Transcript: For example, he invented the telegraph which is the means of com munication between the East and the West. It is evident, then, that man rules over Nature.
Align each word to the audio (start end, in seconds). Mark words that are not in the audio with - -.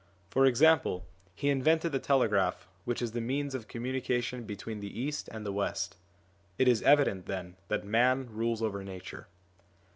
For 0.31 0.47
example, 0.47 1.05
he 1.35 1.49
invented 1.51 1.91
the 1.91 1.99
telegraph 1.99 2.67
which 2.85 3.03
is 3.03 3.11
the 3.11 3.21
means 3.21 3.53
of 3.53 3.67
com 3.67 3.83
munication 3.83 4.47
between 4.47 4.79
the 4.79 4.99
East 4.99 5.29
and 5.31 5.45
the 5.45 5.53
West. 5.53 5.95
It 6.57 6.67
is 6.67 6.81
evident, 6.81 7.27
then, 7.27 7.55
that 7.67 7.85
man 7.85 8.25
rules 8.33 8.63
over 8.63 8.83
Nature. 8.83 9.27